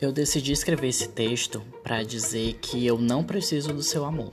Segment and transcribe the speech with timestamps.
[0.00, 4.32] Eu decidi escrever esse texto para dizer que eu não preciso do seu amor.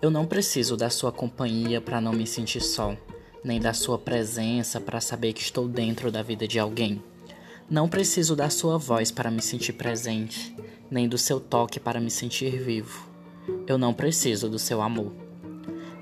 [0.00, 2.96] Eu não preciso da sua companhia para não me sentir só,
[3.44, 7.04] nem da sua presença para saber que estou dentro da vida de alguém.
[7.68, 10.56] Não preciso da sua voz para me sentir presente,
[10.90, 13.06] nem do seu toque para me sentir vivo.
[13.66, 15.12] Eu não preciso do seu amor.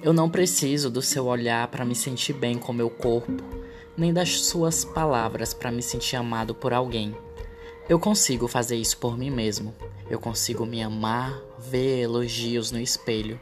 [0.01, 3.43] Eu não preciso do seu olhar para me sentir bem com meu corpo,
[3.97, 7.17] nem das suas palavras para me sentir amado por alguém.
[7.87, 9.75] Eu consigo fazer isso por mim mesmo.
[10.09, 13.39] Eu consigo me amar, ver elogios no espelho.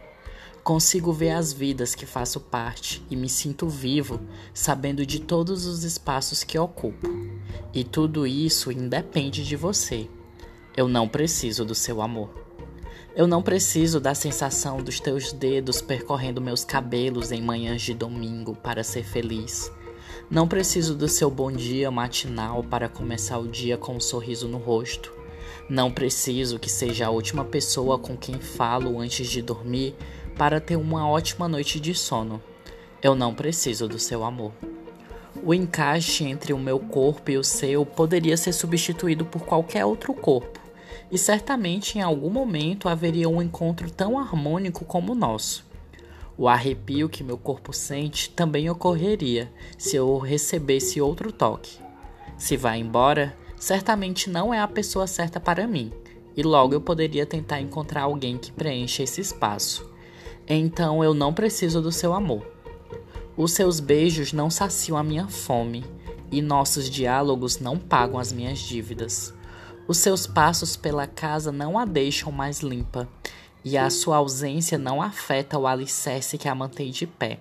[0.64, 4.20] Consigo ver as vidas que faço parte e me sinto vivo,
[4.52, 7.08] sabendo de todos os espaços que ocupo.
[7.72, 10.08] E tudo isso independe de você.
[10.76, 12.30] Eu não preciso do seu amor.
[13.14, 18.56] Eu não preciso da sensação dos teus dedos percorrendo meus cabelos em manhãs de domingo
[18.56, 19.70] para ser feliz.
[20.30, 24.58] Não preciso do seu bom dia matinal para começar o dia com um sorriso no
[24.58, 25.12] rosto.
[25.68, 29.94] Não preciso que seja a última pessoa com quem falo antes de dormir
[30.36, 32.42] para ter uma ótima noite de sono.
[33.02, 34.52] Eu não preciso do seu amor.
[35.42, 40.14] O encaixe entre o meu corpo e o seu poderia ser substituído por qualquer outro
[40.14, 40.60] corpo,
[41.10, 45.64] e certamente em algum momento haveria um encontro tão harmônico como o nosso.
[46.42, 49.48] O arrepio que meu corpo sente também ocorreria
[49.78, 51.78] se eu recebesse outro toque.
[52.36, 55.92] Se vai embora, certamente não é a pessoa certa para mim,
[56.36, 59.88] e logo eu poderia tentar encontrar alguém que preencha esse espaço.
[60.44, 62.44] Então eu não preciso do seu amor.
[63.36, 65.84] Os seus beijos não saciam a minha fome,
[66.32, 69.32] e nossos diálogos não pagam as minhas dívidas.
[69.86, 73.08] Os seus passos pela casa não a deixam mais limpa,
[73.64, 77.38] e a sua ausência não afeta o alicerce que a mantém de pé.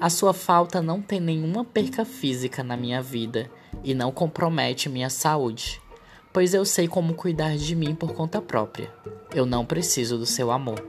[0.00, 3.50] A sua falta não tem nenhuma perca física na minha vida
[3.84, 5.80] e não compromete minha saúde,
[6.32, 8.92] pois eu sei como cuidar de mim por conta própria.
[9.34, 10.84] Eu não preciso do seu amor.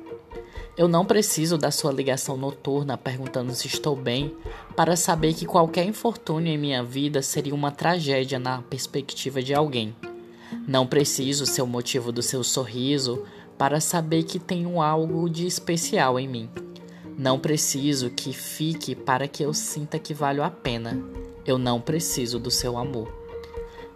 [0.75, 4.35] Eu não preciso da sua ligação noturna perguntando se estou bem,
[4.75, 9.95] para saber que qualquer infortúnio em minha vida seria uma tragédia na perspectiva de alguém.
[10.67, 13.23] Não preciso ser o motivo do seu sorriso
[13.57, 16.49] para saber que tenho algo de especial em mim.
[17.17, 21.03] Não preciso que fique para que eu sinta que valho a pena.
[21.45, 23.11] Eu não preciso do seu amor.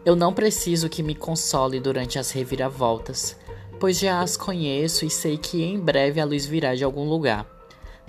[0.03, 3.37] Eu não preciso que me console durante as reviravoltas,
[3.79, 7.45] pois já as conheço e sei que em breve a luz virá de algum lugar.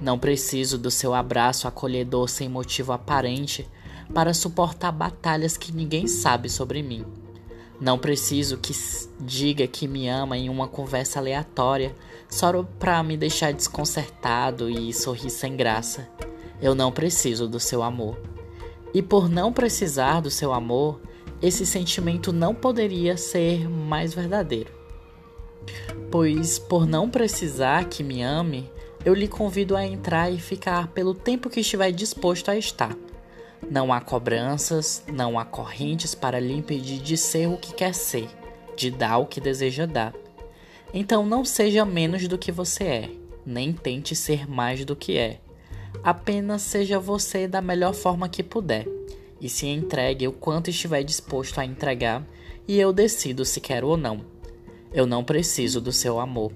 [0.00, 3.68] Não preciso do seu abraço acolhedor sem motivo aparente
[4.14, 7.04] para suportar batalhas que ninguém sabe sobre mim.
[7.80, 8.72] Não preciso que
[9.20, 11.94] diga que me ama em uma conversa aleatória
[12.28, 16.08] só para me deixar desconcertado e sorrir sem graça.
[16.60, 18.16] Eu não preciso do seu amor.
[18.94, 21.00] E por não precisar do seu amor,
[21.40, 24.70] esse sentimento não poderia ser mais verdadeiro.
[26.10, 28.70] Pois por não precisar que me ame,
[29.04, 32.96] eu lhe convido a entrar e ficar pelo tempo que estiver disposto a estar.
[33.70, 38.28] Não há cobranças, não há correntes para lhe impedir de ser o que quer ser,
[38.76, 40.14] de dar o que deseja dar.
[40.92, 43.10] Então não seja menos do que você é,
[43.46, 45.40] nem tente ser mais do que é.
[46.02, 48.86] Apenas seja você da melhor forma que puder
[49.40, 52.24] e se entregue o quanto estiver disposto a entregar,
[52.66, 54.31] e eu decido se quero ou não.
[54.94, 56.52] Eu não preciso do seu amor,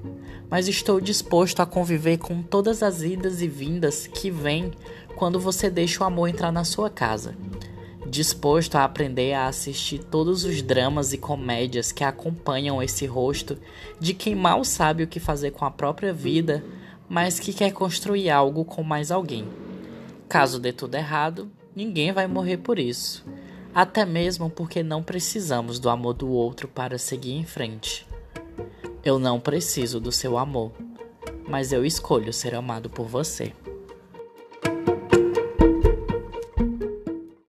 [0.51, 4.73] mas estou disposto a conviver com todas as idas e vindas que vêm
[5.17, 7.35] quando você deixa o amor entrar na sua casa.
[8.07, 13.59] Disposto a aprender a assistir todos os dramas e comédias que acompanham esse rosto
[13.99, 16.63] de quem mal sabe o que fazer com a própria vida,
[17.09, 19.49] mas que quer construir algo com mais alguém.
[20.29, 23.25] Caso dê tudo errado, ninguém vai morrer por isso.
[23.75, 28.06] Até mesmo porque não precisamos do amor do outro para seguir em frente.
[29.07, 30.73] Eu não preciso do seu amor,
[31.49, 33.53] mas eu escolho ser amado por você.